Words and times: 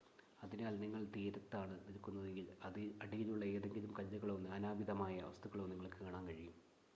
അതിനാൽ 0.43 0.73
നിങ്ങൾ 0.79 1.01
തീരത്താണ് 1.15 1.75
നിൽക്കുന്നതെങ്കിൽ 1.85 2.47
അടിയിലുള്ള 3.01 3.45
ഏതെങ്കിലും 3.51 3.93
കല്ലുകളോ 3.99 4.37
നാനാവിധമായ 4.47 5.19
വസ്തുക്കളോ 5.29 5.67
നിങ്ങൾക്ക് 5.67 6.01
കാണാൻ 6.03 6.25
കഴിയും 6.27 6.57